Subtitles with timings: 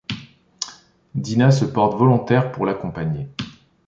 [1.27, 3.27] Dina se porte volontaire pour l'accompagner.